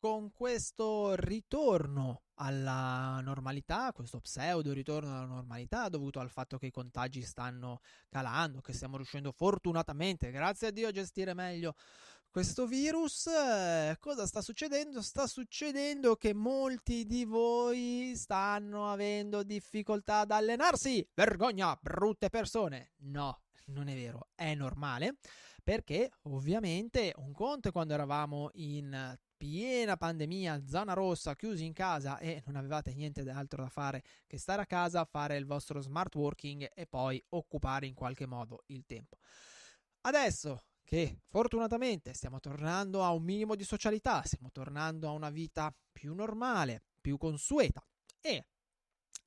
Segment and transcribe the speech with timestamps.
[0.00, 6.70] con questo ritorno alla normalità, questo pseudo ritorno alla normalità dovuto al fatto che i
[6.70, 11.74] contagi stanno calando, che stiamo riuscendo fortunatamente, grazie a Dio, a gestire meglio
[12.30, 15.02] questo virus, eh, cosa sta succedendo?
[15.02, 21.06] Sta succedendo che molti di voi stanno avendo difficoltà ad allenarsi.
[21.12, 22.92] Vergogna, brutte persone.
[23.00, 25.16] No, non è vero, è normale
[25.62, 32.18] perché ovviamente un conto è quando eravamo in piena pandemia, zona rossa, chiusi in casa
[32.18, 36.14] e non avevate niente altro da fare che stare a casa, fare il vostro smart
[36.14, 39.16] working e poi occupare in qualche modo il tempo.
[40.02, 45.74] Adesso che fortunatamente stiamo tornando a un minimo di socialità, stiamo tornando a una vita
[45.90, 47.82] più normale, più consueta
[48.20, 48.44] e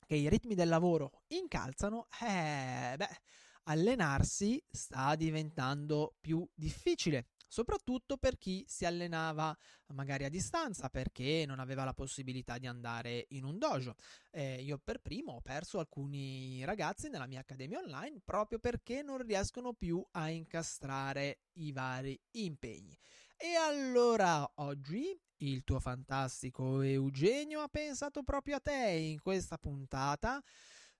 [0.06, 3.22] che i ritmi del lavoro incalzano, eh, beh,
[3.64, 9.56] allenarsi sta diventando più difficile soprattutto per chi si allenava
[9.94, 13.96] magari a distanza perché non aveva la possibilità di andare in un dojo.
[14.32, 19.20] Eh, io per primo ho perso alcuni ragazzi nella mia accademia online proprio perché non
[19.20, 22.98] riescono più a incastrare i vari impegni.
[23.38, 30.42] E allora oggi il tuo fantastico Eugenio ha pensato proprio a te in questa puntata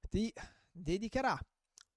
[0.08, 0.32] ti
[0.70, 1.36] dedicherà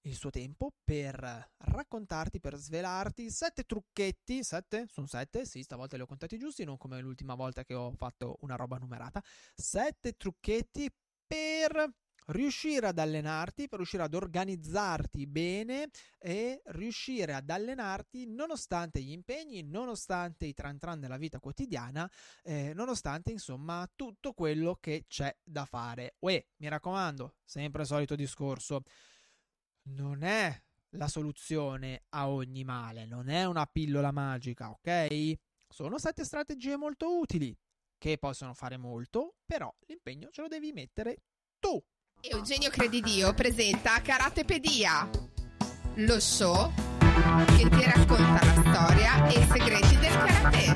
[0.06, 4.86] il suo tempo per raccontarti, per svelarti sette trucchetti, sette?
[4.88, 5.44] Sono sette?
[5.44, 8.78] Sì, stavolta li ho contati giusti, non come l'ultima volta che ho fatto una roba
[8.78, 9.22] numerata.
[9.54, 10.90] Sette trucchetti
[11.26, 11.92] per
[12.26, 19.62] riuscire ad allenarti, per riuscire ad organizzarti bene e riuscire ad allenarti nonostante gli impegni,
[19.62, 22.10] nonostante i tran tran della vita quotidiana,
[22.42, 26.16] eh, nonostante insomma tutto quello che c'è da fare.
[26.20, 28.82] Uè, mi raccomando, sempre il solito discorso
[29.88, 35.34] non è la soluzione a ogni male, non è una pillola magica, ok?
[35.68, 37.56] Sono sette strategie molto utili
[37.98, 41.22] che possono fare molto, però l'impegno ce lo devi mettere
[41.58, 41.82] tu.
[42.20, 45.10] Eugenio Credidio presenta Karatepedia,
[45.96, 46.72] lo show
[47.56, 50.74] che ti racconta la storia e i segreti del karate.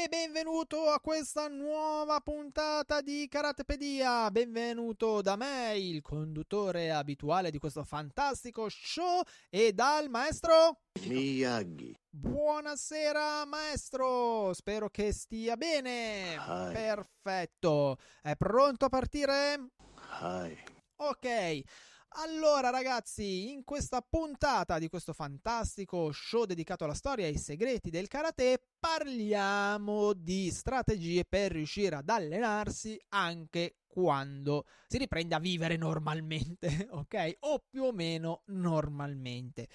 [0.00, 4.30] E benvenuto a questa nuova puntata di Karatepedia.
[4.30, 11.98] Benvenuto da me, il conduttore abituale di questo fantastico show, e dal maestro Miyagi.
[12.08, 16.34] Buonasera maestro, spero che stia bene.
[16.34, 16.72] Hi.
[16.72, 17.98] Perfetto.
[18.22, 19.70] È pronto a partire?
[20.20, 20.56] Hi.
[20.98, 21.62] Ok.
[22.12, 27.90] Allora ragazzi, in questa puntata di questo fantastico show dedicato alla storia e ai segreti
[27.90, 35.76] del karate, parliamo di strategie per riuscire ad allenarsi anche quando si riprende a vivere
[35.76, 37.36] normalmente, ok?
[37.40, 39.68] O più o meno normalmente.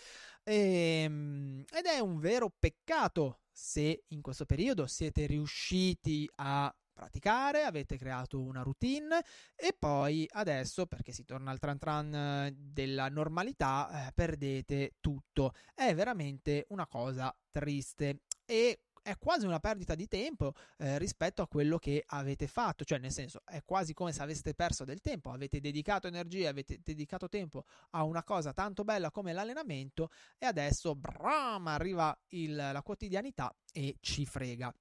[0.44, 7.98] Ehm, ed è un vero peccato se in questo periodo siete riusciti a praticare, avete
[7.98, 9.24] creato una routine
[9.56, 15.54] e poi adesso, perché si torna al tran tran eh, della normalità, eh, perdete tutto.
[15.74, 21.48] È veramente una cosa triste e è quasi una perdita di tempo eh, rispetto a
[21.48, 25.30] quello che avete fatto, cioè nel senso è quasi come se aveste perso del tempo,
[25.30, 30.96] avete dedicato energie, avete dedicato tempo a una cosa tanto bella come l'allenamento e adesso
[30.96, 34.74] bram, arriva il, la quotidianità e ci frega.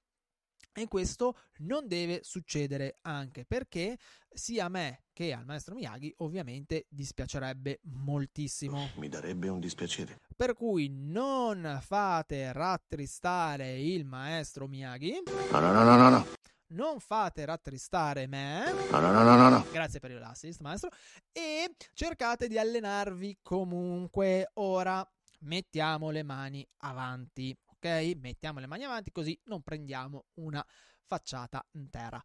[0.74, 3.98] E questo non deve succedere anche perché
[4.32, 8.88] sia a me che al maestro Miyagi ovviamente dispiacerebbe moltissimo.
[8.96, 10.20] Mi darebbe un dispiacere.
[10.34, 15.22] Per cui non fate rattristare il maestro Miyagi.
[15.50, 16.26] No, no, no, no, no, no.
[16.68, 18.72] Non fate rattristare me.
[18.90, 19.66] No, no, no, no, no.
[19.70, 20.88] Grazie per l'assist, maestro.
[21.30, 24.50] E cercate di allenarvi comunque.
[24.54, 25.06] Ora
[25.40, 28.16] mettiamo le mani avanti ok?
[28.20, 30.64] Mettiamo le mani avanti così non prendiamo una
[31.04, 32.22] facciata intera.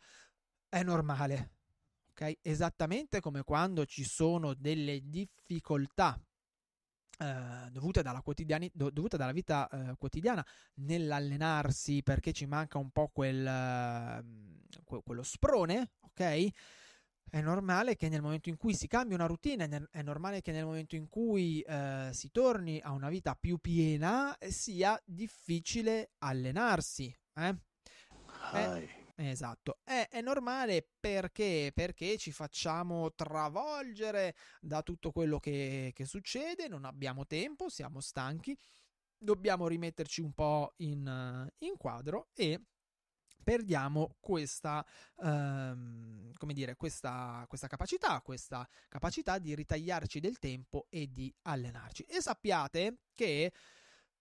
[0.70, 1.56] È normale,
[2.12, 2.38] ok?
[2.42, 6.20] Esattamente come quando ci sono delle difficoltà
[7.20, 10.46] Uh, dovute, dalla do, dovute dalla vita uh, quotidiana
[10.76, 16.48] nell'allenarsi perché ci manca un po' quel, uh, que- quello sprone, ok?
[17.30, 20.66] È normale che nel momento in cui si cambia una routine, è normale che nel
[20.66, 27.14] momento in cui eh, si torni a una vita più piena eh, sia difficile allenarsi.
[27.36, 27.56] Eh?
[28.54, 31.72] È, esatto, è, è, normale perché?
[31.74, 38.58] Perché ci facciamo travolgere da tutto quello che, che succede, non abbiamo tempo, siamo stanchi,
[39.18, 42.62] dobbiamo rimetterci un po' in, in quadro e
[43.48, 44.86] perdiamo questa,
[45.24, 52.04] ehm, come dire, questa, questa capacità, questa capacità di ritagliarci del tempo e di allenarci.
[52.04, 53.54] E sappiate che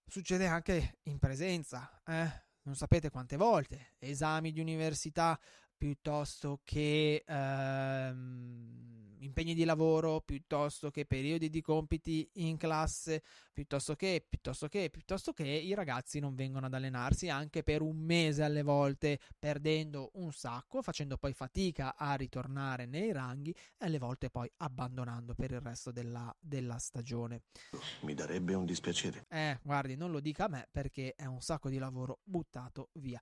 [0.05, 2.45] succede anche in presenza, eh?
[2.61, 5.37] non sapete quante volte, esami di università
[5.77, 8.87] piuttosto che ehm,
[9.19, 15.33] impegni di lavoro, piuttosto che periodi di compiti in classe, piuttosto che, piuttosto che, piuttosto
[15.33, 20.31] che i ragazzi non vengono ad allenarsi anche per un mese alle volte, perdendo un
[20.31, 25.61] sacco, facendo poi fatica a ritornare nei ranghi e alle volte poi abbandonando per il
[25.61, 27.43] resto della, della stagione.
[28.01, 29.25] Mi darebbe un dispiacere.
[29.29, 33.21] Eh, guardi, non lo dica a me perché è un sacco di lavoro buttato via.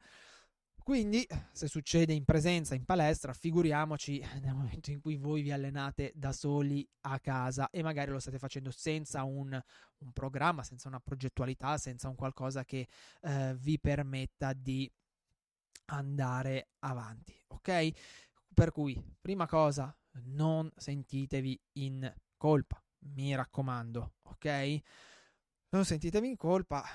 [0.86, 6.12] Quindi, se succede in presenza, in palestra, figuriamoci nel momento in cui voi vi allenate
[6.14, 9.60] da soli a casa e magari lo state facendo senza un,
[9.98, 12.88] un programma, senza una progettualità, senza un qualcosa che
[13.22, 14.88] eh, vi permetta di
[15.86, 17.92] andare avanti, ok?
[18.54, 19.92] Per cui, prima cosa,
[20.26, 22.80] non sentitevi in colpa,
[23.16, 24.80] mi raccomando, ok?
[25.70, 26.86] Non sentitevi in colpa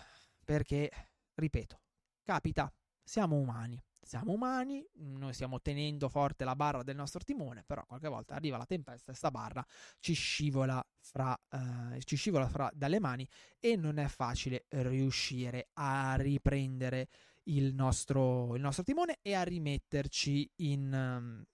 [0.44, 0.92] perché,
[1.34, 1.80] ripeto,
[2.22, 2.72] capita
[3.02, 3.82] siamo umani.
[4.02, 8.56] Siamo umani, noi stiamo tenendo forte la barra del nostro timone, però qualche volta arriva
[8.56, 9.64] la tempesta e sta barra
[10.00, 13.28] ci scivola fra, eh, ci scivola fra dalle mani
[13.60, 17.08] e non è facile riuscire a riprendere
[17.44, 21.44] il nostro, il nostro timone e a rimetterci in, um,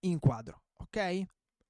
[0.00, 1.22] in quadro, ok?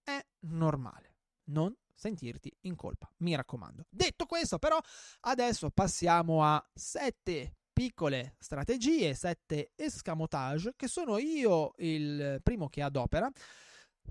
[0.02, 1.16] È normale.
[1.48, 3.84] Non sentirti in colpa, mi raccomando.
[3.90, 4.78] Detto questo, però,
[5.22, 13.30] adesso passiamo a sette piccole strategie, sette escamotage che sono io il primo che adopera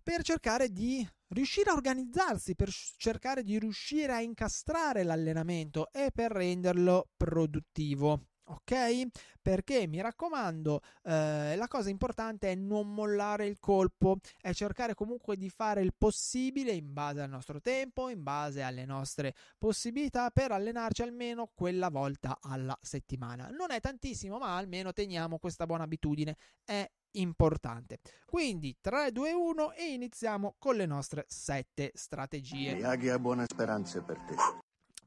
[0.01, 6.31] per cercare di riuscire a organizzarsi, per cercare di riuscire a incastrare l'allenamento e per
[6.31, 9.07] renderlo produttivo ok?
[9.41, 15.38] Perché mi raccomando, eh, la cosa importante è non mollare il colpo, è cercare comunque
[15.38, 20.51] di fare il possibile in base al nostro tempo, in base alle nostre possibilità per
[20.51, 23.49] allenarci almeno quella volta alla settimana.
[23.49, 26.35] Non è tantissimo, ma almeno teniamo questa buona abitudine,
[26.65, 28.00] è importante.
[28.25, 32.75] Quindi 3, 2, 1 e iniziamo con le nostre 7 strategie.
[32.75, 34.35] Miyagi ha buone speranze per te.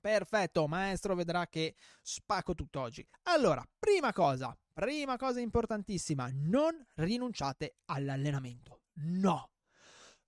[0.00, 3.06] Perfetto, maestro vedrà che spacco tutto oggi.
[3.24, 8.80] Allora, prima cosa, prima cosa importantissima, non rinunciate all'allenamento.
[8.94, 9.50] No,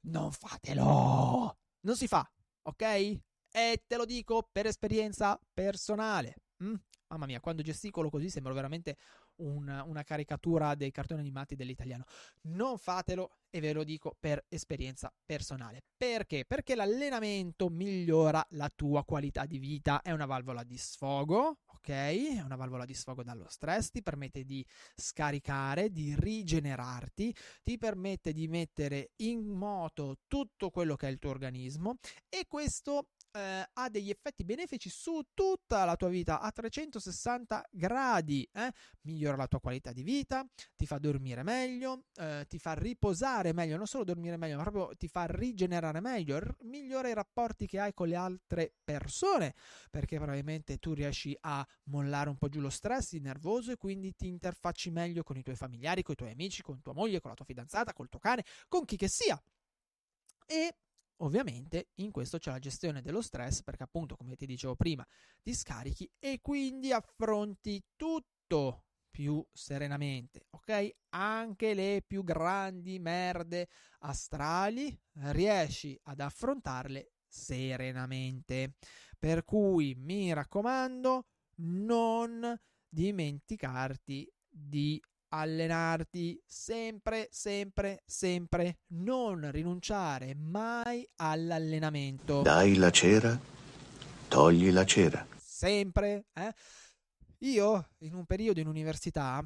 [0.01, 1.57] non fatelo.
[1.81, 2.31] Non si fa,
[2.63, 2.83] ok?
[2.83, 6.37] E te lo dico per esperienza personale.
[6.63, 6.75] Mm?
[7.09, 8.99] Mamma mia, quando gesticolo così sembro veramente
[9.37, 12.05] una, una caricatura dei cartoni animati dell'italiano.
[12.43, 15.82] Non fatelo e ve lo dico per esperienza personale.
[15.96, 16.44] Perché?
[16.46, 21.88] Perché l'allenamento migliora la tua qualità di vita, è una valvola di sfogo, ok?
[21.88, 24.64] È una valvola di sfogo dallo stress, ti permette di
[24.94, 31.31] scaricare, di rigenerarti, ti permette di mettere in moto tutto quello che è il tuo
[31.31, 31.96] organismo
[32.29, 38.49] e questo eh, ha degli effetti benefici su tutta la tua vita a 360 gradi.
[38.52, 38.70] Eh?
[39.02, 40.46] Migliora la tua qualità di vita,
[40.76, 44.96] ti fa dormire meglio, eh, ti fa riposare meglio, non solo dormire meglio, ma proprio
[44.96, 49.55] ti fa rigenerare meglio, r- migliora i rapporti che hai con le altre persone,
[49.90, 54.14] perché probabilmente tu riesci a mollare un po' giù lo stress, il nervoso e quindi
[54.14, 57.31] ti interfacci meglio con i tuoi familiari, con i tuoi amici, con tua moglie, con
[57.31, 59.40] la tua fidanzata, col tuo cane, con chi che sia.
[60.46, 60.75] E
[61.19, 65.06] Ovviamente in questo c'è la gestione dello stress perché appunto come ti dicevo prima
[65.41, 70.94] ti scarichi e quindi affronti tutto più serenamente, ok?
[71.10, 73.69] Anche le più grandi merde
[74.01, 74.98] astrali
[75.31, 78.75] riesci ad affrontarle serenamente.
[79.19, 82.58] Per cui mi raccomando, non
[82.89, 85.01] dimenticarti di
[85.32, 88.79] allenarti sempre, sempre, sempre.
[88.89, 92.43] Non rinunciare mai all'allenamento.
[92.43, 93.39] Dai la cera,
[94.29, 95.27] togli la cera.
[95.36, 96.53] Sempre, eh?
[97.39, 99.44] Io in un periodo in università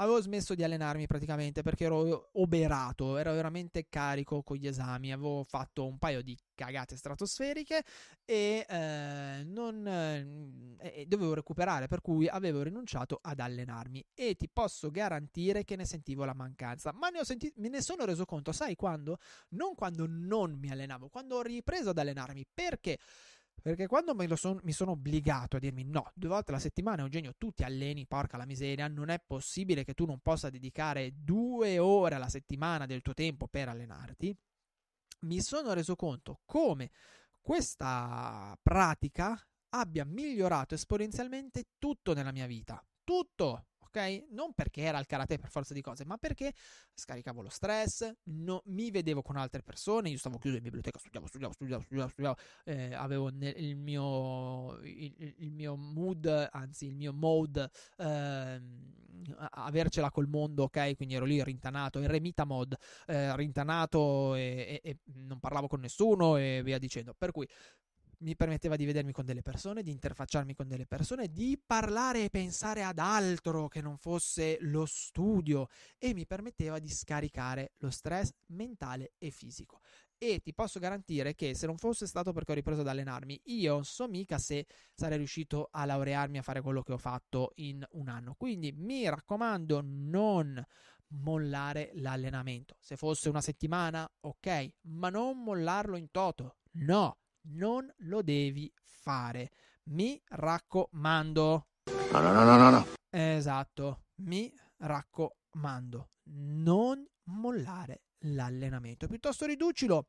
[0.00, 5.44] avevo smesso di allenarmi praticamente perché ero oberato, ero veramente carico con gli esami, avevo
[5.44, 7.82] fatto un paio di cagate stratosferiche
[8.24, 14.90] e eh, non, eh, dovevo recuperare, per cui avevo rinunciato ad allenarmi e ti posso
[14.90, 18.74] garantire che ne sentivo la mancanza, ma ne senti- me ne sono reso conto, sai
[18.76, 19.18] quando?
[19.50, 22.98] Non quando non mi allenavo, quando ho ripreso ad allenarmi, perché?
[23.60, 27.50] Perché quando son, mi sono obbligato a dirmi no, due volte alla settimana Eugenio tu
[27.50, 32.14] ti alleni, porca la miseria, non è possibile che tu non possa dedicare due ore
[32.14, 34.36] alla settimana del tuo tempo per allenarti,
[35.20, 36.90] mi sono reso conto come
[37.40, 39.36] questa pratica
[39.70, 42.82] abbia migliorato esponenzialmente tutto nella mia vita.
[43.02, 44.26] Tutto, ok?
[44.30, 46.52] Non perché era il karate per forza di cose, ma perché
[46.94, 51.26] scaricavo lo stress, no, mi vedevo con altre persone, io stavo chiuso in biblioteca, studiavo,
[51.26, 56.96] studiavo, studiavo, studiavo, studiavo eh, avevo nel, il, mio, il, il, mio mood, anzi il
[56.96, 58.60] mio mode, eh,
[59.50, 60.96] avercela col mondo, ok?
[60.96, 62.76] Quindi ero lì rintanato, il remita mod,
[63.06, 67.14] eh, rintanato e, e, e non parlavo con nessuno e via dicendo.
[67.16, 67.48] Per cui
[68.18, 72.30] mi permetteva di vedermi con delle persone, di interfacciarmi con delle persone, di parlare e
[72.30, 78.30] pensare ad altro che non fosse lo studio e mi permetteva di scaricare lo stress
[78.46, 79.80] mentale e fisico.
[80.20, 83.74] E ti posso garantire che se non fosse stato perché ho ripreso ad allenarmi, io
[83.74, 87.86] non so mica se sarei riuscito a laurearmi a fare quello che ho fatto in
[87.92, 88.34] un anno.
[88.34, 90.60] Quindi mi raccomando, non
[91.10, 92.76] mollare l'allenamento.
[92.80, 96.56] Se fosse una settimana, ok, ma non mollarlo in toto.
[96.72, 99.50] No, non lo devi fare.
[99.84, 101.68] Mi raccomando.
[102.12, 102.70] No, no, no, no, no.
[102.70, 102.86] no.
[103.10, 106.10] Esatto, mi raccomando.
[106.30, 109.06] Non mollare l'allenamento.
[109.06, 110.08] Piuttosto riducilo,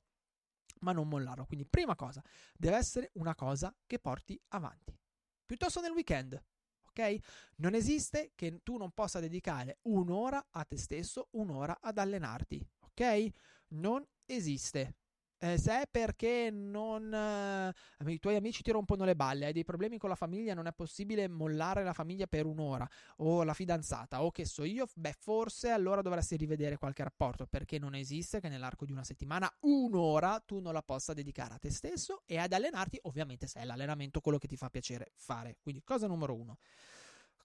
[0.82, 1.46] ma non mollarlo.
[1.46, 2.22] Quindi, prima cosa,
[2.56, 4.98] deve essere una cosa che porti avanti.
[5.46, 6.42] Piuttosto nel weekend.
[6.90, 7.18] Ok?
[7.58, 12.66] Non esiste che tu non possa dedicare un'ora a te stesso, un'ora ad allenarti.
[12.80, 13.32] Ok?
[13.70, 14.99] Non esiste.
[15.42, 17.74] Eh, se è perché non, eh,
[18.12, 20.74] i tuoi amici ti rompono le balle, hai dei problemi con la famiglia, non è
[20.74, 22.86] possibile mollare la famiglia per un'ora,
[23.18, 27.80] o la fidanzata, o che so io, beh, forse allora dovresti rivedere qualche rapporto, perché
[27.80, 31.72] non esiste che nell'arco di una settimana un'ora tu non la possa dedicare a te
[31.72, 35.56] stesso e ad allenarti, ovviamente se è l'allenamento quello che ti fa piacere fare.
[35.62, 36.58] Quindi cosa numero uno.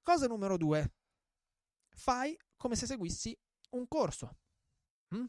[0.02, 0.92] Cosa numero due.
[1.94, 3.38] Fai come se seguissi
[3.70, 4.36] un corso.
[5.14, 5.26] Mm?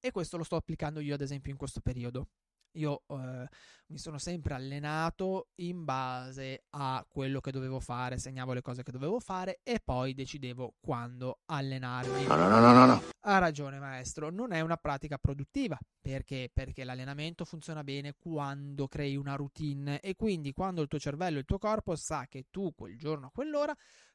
[0.00, 2.28] E questo lo sto applicando io, ad esempio, in questo periodo.
[2.76, 3.48] Io eh,
[3.86, 8.90] mi sono sempre allenato in base a quello che dovevo fare, segnavo le cose che
[8.90, 12.26] dovevo fare e poi decidevo quando allenarmi.
[12.26, 13.02] No, no, no, no, no.
[13.20, 15.78] Ha ragione, maestro, non è una pratica produttiva.
[16.00, 16.50] Perché?
[16.52, 21.40] Perché l'allenamento funziona bene quando crei una routine e quindi quando il tuo cervello e
[21.40, 23.74] il tuo corpo sa che tu quel giorno a quell'ora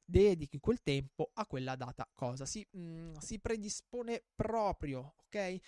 [0.09, 2.45] dedichi quel tempo a quella data cosa.
[2.45, 5.59] Si, mh, mm, si predispone proprio, ok?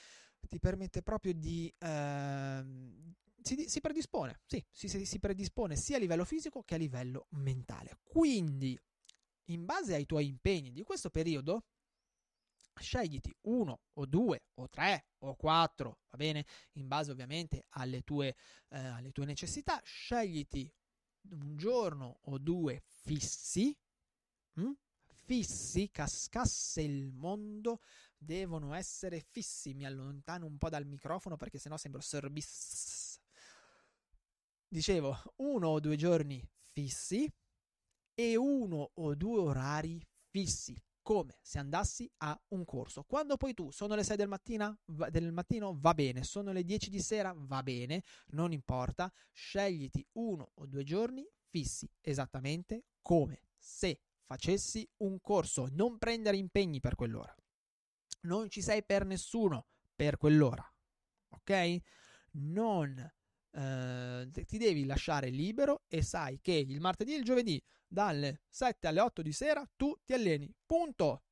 [0.48, 1.74] Ti permette proprio di...
[1.80, 7.28] Ehm, si, si, predispone, sì, si, si predispone sia a livello fisico che a livello
[7.30, 7.98] mentale.
[8.04, 8.80] Quindi,
[9.46, 11.66] in base ai tuoi impegni di questo periodo,
[12.80, 16.46] scegliti uno o due o tre o quattro, va bene?
[16.74, 18.36] In base ovviamente alle tue,
[18.70, 20.72] eh, alle tue necessità, scegliti
[21.30, 23.76] un giorno o due fissi
[24.62, 24.72] hm?
[25.26, 27.80] fissi, cascasse il mondo,
[28.18, 29.74] devono essere fissi.
[29.74, 33.20] Mi allontano un po' dal microfono perché sennò sembro service.
[34.68, 37.32] Dicevo, uno o due giorni fissi
[38.14, 43.04] e uno o due orari fissi, come se andassi a un corso.
[43.04, 46.90] Quando poi tu sono le 6 del, mattina, del mattino, va bene, sono le 10
[46.90, 54.00] di sera, va bene, non importa, scegliti uno o due giorni fissi, esattamente come se
[54.26, 57.36] facessi un corso, non prendere impegni per quell'ora.
[58.22, 60.66] Non ci sei per nessuno per quell'ora.
[61.30, 61.78] Ok?
[62.34, 63.12] Non
[63.54, 68.88] eh, ti devi lasciare libero e sai che il martedì e il giovedì dalle 7
[68.88, 70.54] alle 8 di sera tu ti alleni.
[70.66, 71.24] Punto.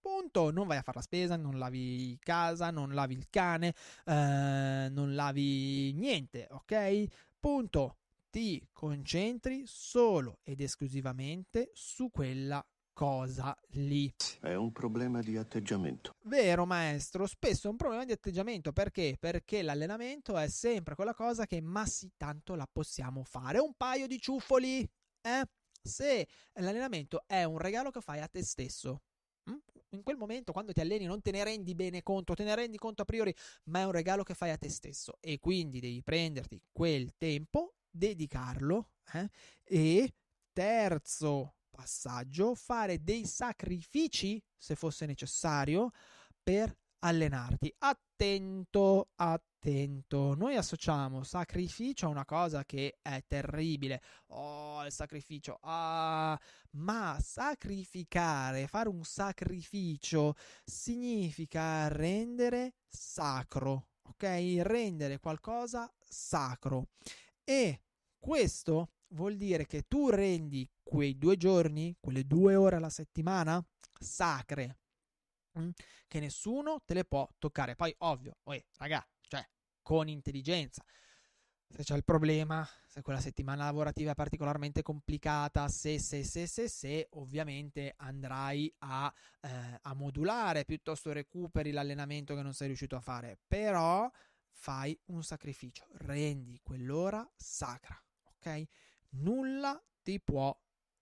[0.00, 0.50] Punto.
[0.50, 3.74] Non vai a fare la spesa, non lavi casa, non lavi il cane,
[4.04, 7.06] eh, non lavi niente, ok?
[7.40, 7.98] Punto
[8.34, 14.12] ti concentri solo ed esclusivamente su quella cosa lì.
[14.40, 16.16] È un problema di atteggiamento.
[16.22, 19.14] Vero maestro, spesso è un problema di atteggiamento perché?
[19.20, 23.60] Perché l'allenamento è sempre quella cosa che ma sì tanto la possiamo fare.
[23.60, 25.44] Un paio di ciuffoli, eh?
[25.80, 29.02] Se l'allenamento è un regalo che fai a te stesso,
[29.44, 29.54] hm?
[29.90, 32.78] in quel momento quando ti alleni non te ne rendi bene conto, te ne rendi
[32.78, 33.32] conto a priori,
[33.66, 37.74] ma è un regalo che fai a te stesso e quindi devi prenderti quel tempo
[37.94, 39.30] dedicarlo eh?
[39.62, 40.14] e
[40.52, 45.90] terzo passaggio fare dei sacrifici se fosse necessario
[46.42, 47.72] per allenarti.
[47.78, 50.34] Attento attento.
[50.34, 54.00] Noi associamo sacrificio a una cosa che è terribile.
[54.28, 55.58] Oh il sacrificio.
[55.62, 56.38] Ah
[56.76, 60.34] ma sacrificare fare un sacrificio
[60.64, 64.60] significa rendere sacro ok?
[64.62, 66.88] Rendere qualcosa sacro
[67.44, 67.82] e
[68.18, 73.64] questo vuol dire che tu rendi quei due giorni, quelle due ore alla settimana,
[73.98, 74.78] sacre,
[75.58, 75.70] mm,
[76.08, 77.76] che nessuno te le può toccare.
[77.76, 79.46] Poi, ovvio, oh, raga, cioè,
[79.82, 80.84] con intelligenza.
[81.68, 86.68] se c'è il problema, se quella settimana lavorativa è particolarmente complicata, se, se, se, se,
[86.68, 93.00] se, ovviamente andrai a, eh, a modulare, piuttosto recuperi l'allenamento che non sei riuscito a
[93.00, 94.08] fare, però
[94.54, 98.62] fai un sacrificio, rendi quell'ora sacra, ok?
[99.10, 100.56] Nulla ti può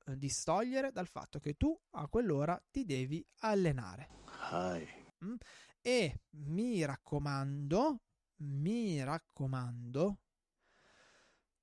[0.06, 4.08] eh, distogliere dal fatto che tu a quell'ora ti devi allenare.
[5.24, 5.34] Mm?
[5.80, 8.00] E mi raccomando,
[8.36, 10.20] mi raccomando,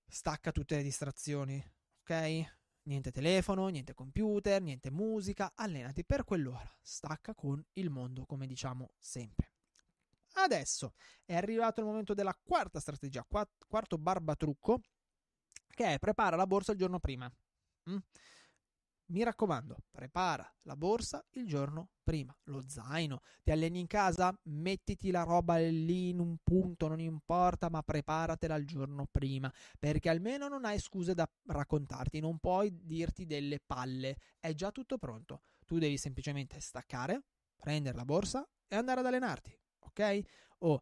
[0.08, 1.62] stacca tutte le distrazioni,
[2.02, 2.58] ok?
[2.84, 8.94] Niente telefono, niente computer, niente musica, allenati per quell'ora, stacca con il mondo, come diciamo
[8.98, 9.59] sempre.
[10.42, 10.94] Adesso
[11.26, 13.26] è arrivato il momento della quarta strategia,
[13.68, 14.80] quarto barbatrucco,
[15.68, 17.30] che è prepara la borsa il giorno prima.
[17.90, 17.98] Mm?
[19.08, 23.22] Mi raccomando, prepara la borsa il giorno prima, lo zaino.
[23.44, 24.38] Ti alleni in casa?
[24.44, 30.10] Mettiti la roba lì in un punto, non importa, ma preparatela il giorno prima, perché
[30.10, 35.42] almeno non hai scuse da raccontarti, non puoi dirti delle palle, è già tutto pronto.
[35.66, 37.24] Tu devi semplicemente staccare,
[37.58, 39.58] prendere la borsa e andare ad allenarti,
[39.90, 40.20] ok?
[40.60, 40.82] O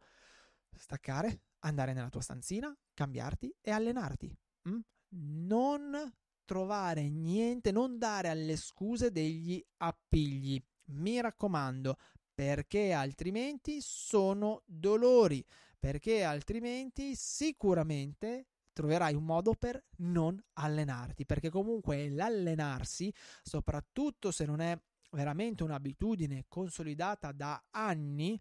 [0.75, 4.35] staccare, andare nella tua stanzina, cambiarti e allenarti.
[4.69, 4.79] Mm?
[5.09, 6.13] Non
[6.45, 10.61] trovare niente, non dare alle scuse degli appigli.
[10.89, 11.97] Mi raccomando,
[12.33, 15.45] perché altrimenti sono dolori,
[15.77, 24.59] perché altrimenti sicuramente troverai un modo per non allenarti, perché comunque l'allenarsi, soprattutto se non
[24.59, 24.79] è
[25.11, 28.39] veramente un'abitudine consolidata da anni,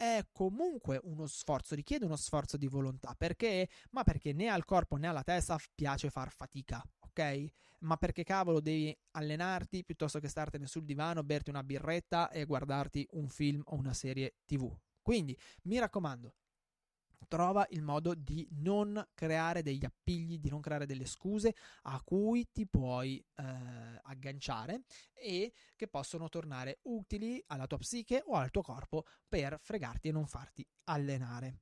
[0.00, 3.68] è comunque uno sforzo, richiede uno sforzo di volontà, perché?
[3.90, 7.44] Ma perché né al corpo né alla testa piace far fatica, ok?
[7.80, 13.08] Ma perché cavolo devi allenarti piuttosto che startene sul divano, berti una birretta e guardarti
[13.10, 14.74] un film o una serie TV?
[15.02, 16.32] Quindi mi raccomando,
[17.28, 22.48] trova il modo di non creare degli appigli, di non creare delle scuse a cui
[22.52, 23.44] ti puoi eh,
[24.02, 30.08] agganciare e che possono tornare utili alla tua psiche o al tuo corpo per fregarti
[30.08, 31.60] e non farti allenare.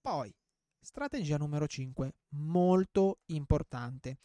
[0.00, 0.34] Poi,
[0.80, 4.18] strategia numero 5, molto importante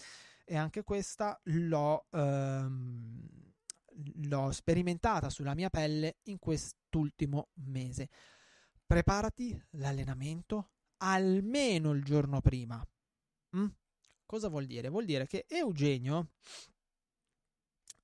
[0.45, 3.27] e anche questa l'ho, ehm,
[4.27, 8.09] l'ho sperimentata sulla mia pelle in quest'ultimo mese.
[8.85, 12.85] Preparati l'allenamento almeno il giorno prima.
[13.57, 13.67] Mm?
[14.25, 14.89] Cosa vuol dire?
[14.89, 16.29] Vuol dire che Eugenio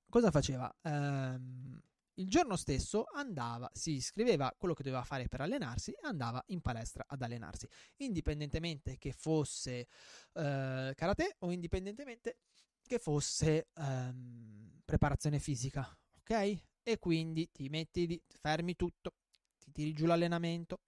[0.08, 0.72] cosa faceva?
[0.82, 1.80] Ehm,
[2.16, 6.60] il giorno stesso andava, si scriveva quello che doveva fare per allenarsi e andava in
[6.60, 7.66] palestra ad allenarsi,
[7.96, 9.88] indipendentemente che fosse
[10.34, 12.36] eh, karate o indipendentemente
[12.86, 16.62] che fosse ehm, preparazione fisica, ok?
[16.82, 19.14] E quindi ti metti lì, fermi tutto,
[19.72, 20.80] ti tiri giù l'allenamento,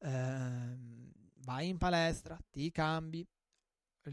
[0.00, 1.10] ehm,
[1.44, 3.26] vai in palestra, ti cambi,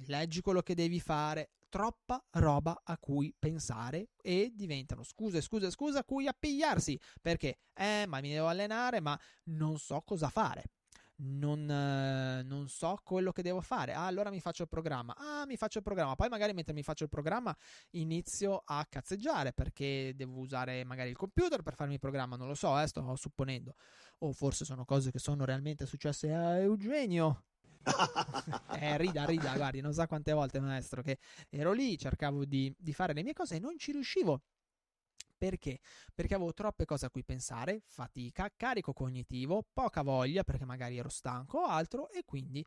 [0.06, 6.00] leggi quello che devi fare, troppa roba a cui pensare e diventano scuse, scuse, scuse
[6.00, 7.00] a cui appigliarsi.
[7.22, 7.60] Perché?
[7.74, 10.64] Eh, ma mi devo allenare, ma non so cosa fare.
[11.22, 13.94] Non, eh, non, so quello che devo fare.
[13.94, 15.14] Ah, allora mi faccio il programma.
[15.18, 16.16] Ah, mi faccio il programma.
[16.16, 17.56] Poi magari mentre mi faccio il programma
[17.92, 22.38] inizio a cazzeggiare perché devo usare magari il computer per farmi il programma.
[22.38, 23.76] Non lo so, eh, sto supponendo.
[24.20, 27.44] O forse sono cose che sono realmente successe a Eugenio
[28.80, 31.18] eh, rida, rida, guardi, non sa quante volte, maestro, che
[31.50, 34.42] ero lì, cercavo di, di fare le mie cose e non ci riuscivo.
[35.40, 35.80] Perché?
[36.14, 41.08] Perché avevo troppe cose a cui pensare, fatica, carico cognitivo, poca voglia perché magari ero
[41.08, 42.60] stanco o altro e quindi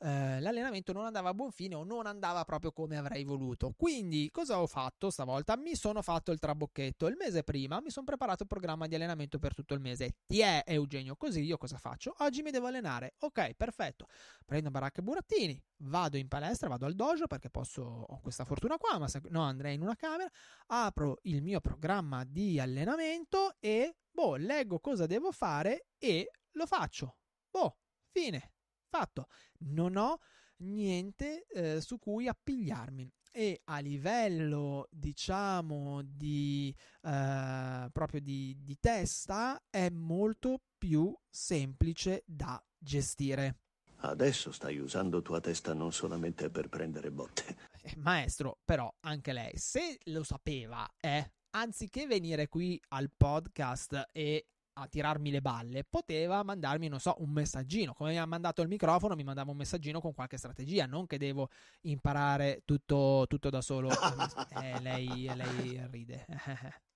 [0.00, 3.72] eh, l'allenamento non andava a buon fine o non andava proprio come avrei voluto.
[3.74, 5.56] Quindi cosa ho fatto stavolta?
[5.56, 7.06] Mi sono fatto il trabocchetto.
[7.06, 10.16] Il mese prima mi sono preparato il programma di allenamento per tutto il mese.
[10.26, 12.14] Ti è Eugenio, così io cosa faccio?
[12.18, 13.14] Oggi mi devo allenare.
[13.20, 14.06] Ok, perfetto.
[14.44, 18.76] Prendo baracca e burattini, vado in palestra, vado al dojo perché posso, ho questa fortuna
[18.76, 20.30] qua, ma se no andrei in una camera,
[20.66, 27.16] apro il mio programma di allenamento e boh, leggo cosa devo fare e lo faccio.
[27.50, 27.78] Boh,
[28.10, 28.52] fine,
[28.88, 29.26] fatto.
[29.60, 30.18] Non ho
[30.58, 39.62] niente eh, su cui appigliarmi e a livello diciamo di eh, proprio di, di testa
[39.70, 43.60] è molto più semplice da gestire.
[44.00, 47.56] Adesso stai usando tua testa non solamente per prendere botte.
[47.82, 54.46] Eh, maestro, però anche lei, se lo sapeva, eh, anziché venire qui al podcast e
[54.80, 57.94] a tirarmi le balle, poteva mandarmi, non so, un messaggino.
[57.94, 61.18] Come mi ha mandato il microfono, mi mandava un messaggino con qualche strategia, non che
[61.18, 61.50] devo
[61.82, 63.90] imparare tutto, tutto da solo.
[64.62, 66.26] eh, lei, lei ride.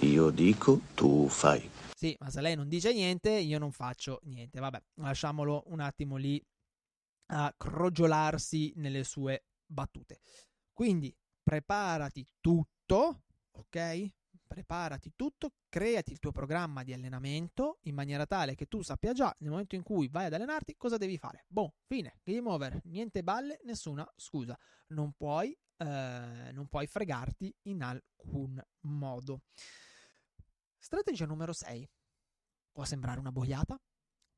[0.00, 1.68] Io dico, tu fai.
[1.94, 4.60] Sì, ma se lei non dice niente, io non faccio niente.
[4.60, 6.42] Vabbè, lasciamolo un attimo lì
[7.32, 10.20] a crogiolarsi nelle sue battute.
[10.72, 13.23] Quindi preparati tutto,
[13.74, 14.12] ok?
[14.46, 19.34] Preparati tutto, creati il tuo programma di allenamento in maniera tale che tu sappia già
[19.40, 21.44] nel momento in cui vai ad allenarti cosa devi fare.
[21.48, 24.56] Boh, fine, game over, niente balle, nessuna scusa.
[24.88, 29.40] Non puoi, eh, non puoi fregarti in alcun modo.
[30.78, 31.88] Strategia numero 6.
[32.70, 33.80] Può sembrare una boiata,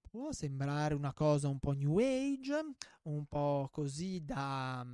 [0.08, 2.54] può sembrare una cosa un po' new age,
[3.02, 4.86] un po' così da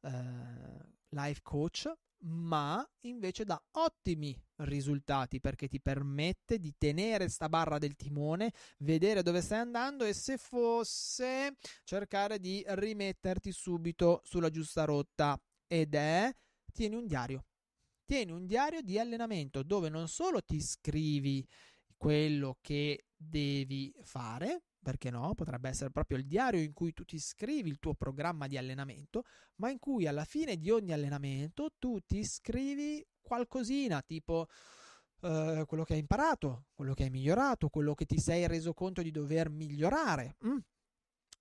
[0.00, 0.10] uh,
[1.08, 1.90] life coach,
[2.22, 9.22] ma invece dà ottimi risultati perché ti permette di tenere sta barra del timone, vedere
[9.22, 16.34] dove stai andando e se fosse cercare di rimetterti subito sulla giusta rotta ed è
[16.72, 17.44] tieni un diario.
[18.04, 21.46] Tieni un diario di allenamento dove non solo ti scrivi
[21.96, 25.34] quello che devi fare, perché no?
[25.34, 29.24] Potrebbe essere proprio il diario in cui tu ti scrivi il tuo programma di allenamento,
[29.56, 34.46] ma in cui alla fine di ogni allenamento tu ti scrivi qualcosina, tipo
[35.20, 39.02] uh, quello che hai imparato, quello che hai migliorato, quello che ti sei reso conto
[39.02, 40.36] di dover migliorare.
[40.46, 40.58] Mm?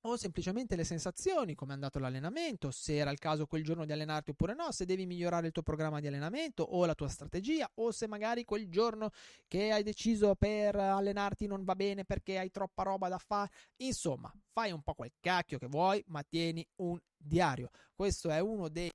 [0.01, 3.91] O semplicemente le sensazioni, come è andato l'allenamento, se era il caso quel giorno di
[3.91, 7.69] allenarti oppure no, se devi migliorare il tuo programma di allenamento o la tua strategia
[7.75, 9.09] o se magari quel giorno
[9.47, 13.49] che hai deciso per allenarti non va bene perché hai troppa roba da fare.
[13.77, 17.69] Insomma, fai un po' quel cacchio che vuoi, ma tieni un diario.
[17.93, 18.89] Questo è uno dei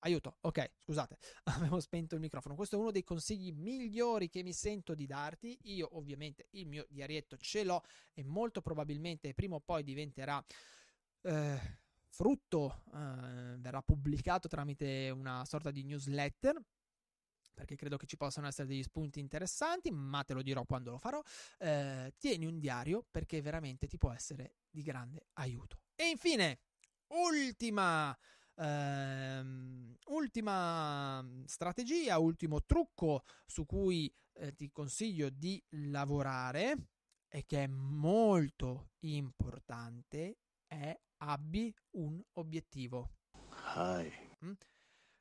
[0.00, 2.54] Aiuto, ok, scusate, avevo spento il microfono.
[2.54, 5.58] Questo è uno dei consigli migliori che mi sento di darti.
[5.64, 7.82] Io ovviamente il mio diarietto ce l'ho
[8.14, 10.44] e molto probabilmente prima o poi diventerà
[11.22, 16.62] eh, frutto, eh, verrà pubblicato tramite una sorta di newsletter
[17.58, 20.98] perché credo che ci possano essere degli spunti interessanti, ma te lo dirò quando lo
[20.98, 21.20] farò.
[21.58, 25.80] Eh, tieni un diario perché veramente ti può essere di grande aiuto.
[25.96, 26.60] E infine,
[27.08, 28.16] ultima
[28.60, 36.88] Ehm, ultima strategia, ultimo trucco su cui eh, ti consiglio di lavorare
[37.28, 43.12] e che è molto importante è abbi un obiettivo.
[44.44, 44.52] Mm?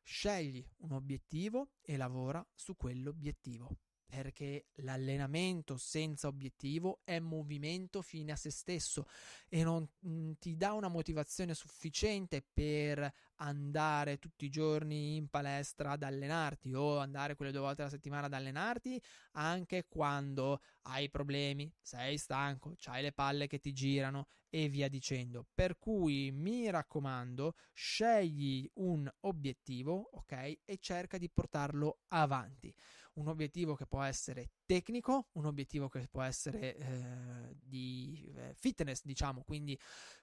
[0.01, 8.35] Scegli un obiettivo e lavora su quell'obiettivo perché l'allenamento senza obiettivo è movimento fine a
[8.37, 9.05] se stesso
[9.49, 15.91] e non mm, ti dà una motivazione sufficiente per andare tutti i giorni in palestra
[15.91, 18.99] ad allenarti o andare quelle due volte alla settimana ad allenarti
[19.33, 25.45] anche quando hai problemi, sei stanco, hai le palle che ti girano e via dicendo.
[25.53, 30.59] Per cui mi raccomando, scegli un obiettivo, ok?
[30.63, 32.73] E cerca di portarlo avanti
[33.17, 39.01] un obiettivo che può essere tecnico, un obiettivo che può essere eh, di eh, fitness,
[39.03, 39.79] diciamo, quindi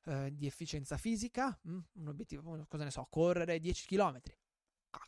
[0.07, 1.59] eh, di efficienza fisica?
[1.69, 4.21] Mm, un obiettivo, cosa ne so, correre 10 km,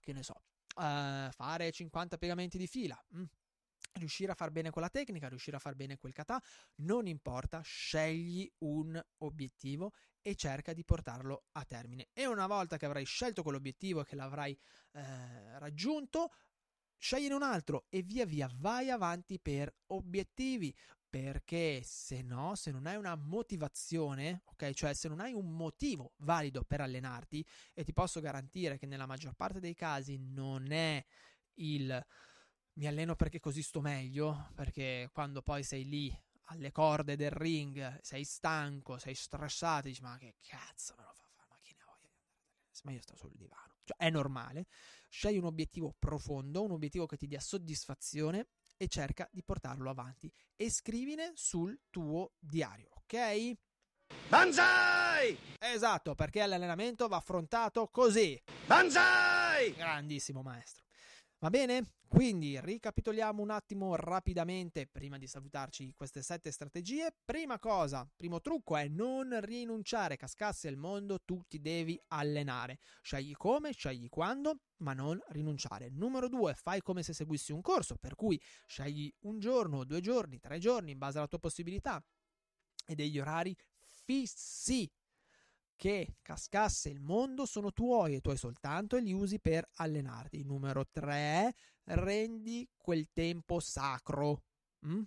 [0.01, 0.35] che ne so,
[0.77, 3.01] uh, fare 50 piegamenti di fila?
[3.17, 3.25] Mm,
[3.93, 6.43] riuscire a far bene quella tecnica, riuscire a far bene quel kata,
[6.77, 12.09] non importa, scegli un obiettivo e cerca di portarlo a termine.
[12.13, 14.59] E una volta che avrai scelto quell'obiettivo e che l'avrai
[14.93, 16.33] eh, raggiunto,
[16.99, 20.75] scegliene un altro e via via vai avanti per obiettivi.
[21.09, 26.13] Perché se no, se non hai una motivazione, ok, cioè se non hai un motivo
[26.19, 31.03] valido per allenarti, e ti posso garantire che nella maggior parte dei casi non è
[31.55, 32.07] il
[32.75, 36.15] mi alleno perché così sto meglio, perché quando poi sei lì
[36.49, 41.25] alle corde del ring, sei stanco, sei stressato, dici ma che cazzo me lo fa
[41.35, 43.66] fare, ma chi ne ha voglia andare ad allenarsi, ma io sto sul divano.
[43.87, 44.67] Cioè, è normale.
[45.09, 50.31] Scegli un obiettivo profondo, un obiettivo che ti dia soddisfazione e cerca di portarlo avanti.
[50.57, 53.53] E scrivine sul tuo diario, ok?
[54.29, 55.39] Banzai!
[55.59, 58.41] Esatto, perché l'allenamento va affrontato così.
[58.67, 59.73] Banzai!
[59.75, 60.86] Grandissimo maestro.
[61.39, 61.97] Va bene?
[62.09, 67.15] Quindi ricapitoliamo un attimo rapidamente prima di salutarci queste sette strategie.
[67.27, 72.79] Prima cosa, primo trucco è non rinunciare, cascasse il mondo, tu ti devi allenare.
[73.03, 75.91] Scegli come, scegli quando, ma non rinunciare.
[75.91, 80.41] Numero due, fai come se seguissi un corso, per cui scegli un giorno, due giorni,
[80.41, 82.03] tre giorni in base alla tua possibilità
[82.87, 83.55] e degli orari
[84.07, 84.91] fissi
[85.77, 90.43] che cascasse il mondo sono tuoi e tuoi soltanto e li usi per allenarti.
[90.43, 94.43] Numero 3, rendi quel tempo sacro.
[94.87, 95.03] Mm?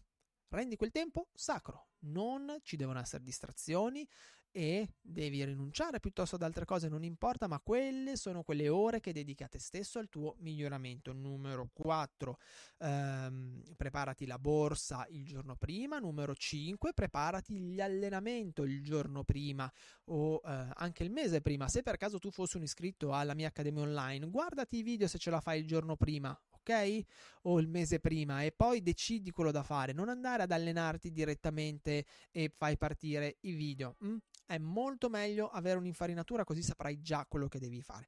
[0.49, 1.87] Rendi quel tempo sacro.
[2.01, 4.07] Non ci devono essere distrazioni
[4.51, 9.13] e devi rinunciare piuttosto ad altre cose, non importa, ma quelle sono quelle ore che
[9.13, 11.13] dedichi a te stesso al tuo miglioramento.
[11.13, 12.37] Numero 4,
[12.79, 15.99] ehm, preparati la borsa il giorno prima.
[15.99, 19.71] Numero 5, preparati l'allenamento il giorno prima
[20.05, 21.67] o eh, anche il mese prima.
[21.67, 25.17] Se per caso tu fossi un iscritto alla mia accademia online, guardati i video se
[25.17, 27.01] ce la fai il giorno prima, ok?
[27.43, 29.93] O il mese prima e poi decidi quello da fare.
[29.93, 33.95] Non andare ad allenarti direttamente e fai partire i video.
[34.03, 34.17] Mm?
[34.49, 38.07] È molto meglio avere un'infarinatura così saprai già quello che devi fare.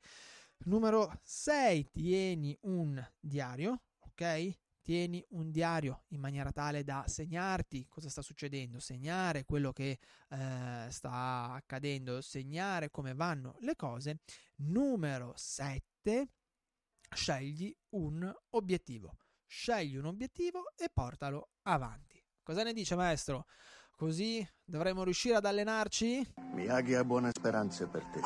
[0.64, 4.58] Numero 6, tieni un diario, ok?
[4.82, 10.00] Tieni un diario in maniera tale da segnarti cosa sta succedendo, segnare quello che
[10.30, 14.22] eh, sta accadendo, segnare come vanno le cose.
[14.64, 16.28] Numero 7,
[17.14, 19.16] scegli un obiettivo.
[19.46, 22.20] Scegli un obiettivo e portalo avanti.
[22.42, 23.46] Cosa ne dice maestro?
[24.02, 26.34] Così dovremo riuscire ad allenarci?
[26.56, 28.20] Miyagi ha buone speranze per te.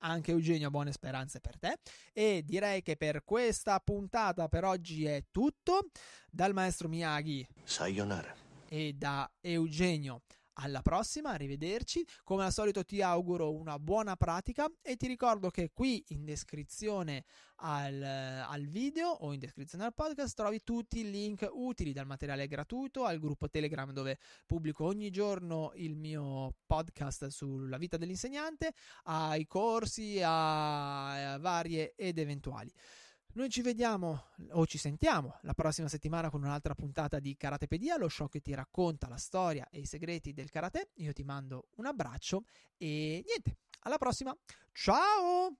[0.00, 1.78] Anche Eugenio ha buone speranze per te.
[2.12, 5.88] E direi che per questa puntata per oggi è tutto.
[6.30, 8.34] Dal maestro Miyagi Sayonara.
[8.68, 10.20] e da Eugenio
[10.54, 12.04] alla prossima, arrivederci.
[12.24, 17.24] Come al solito ti auguro una buona pratica e ti ricordo che qui in descrizione
[17.64, 22.48] al, al video o in descrizione al podcast trovi tutti i link utili dal materiale
[22.48, 28.72] gratuito al gruppo Telegram dove pubblico ogni giorno il mio podcast sulla vita dell'insegnante,
[29.04, 32.72] ai corsi, a, varie ed eventuali.
[33.34, 38.08] Noi ci vediamo o ci sentiamo la prossima settimana con un'altra puntata di Karatepedia, lo
[38.08, 40.90] show che ti racconta la storia e i segreti del karate.
[40.96, 42.42] Io ti mando un abbraccio
[42.76, 44.36] e niente, alla prossima.
[44.72, 45.56] Ciao!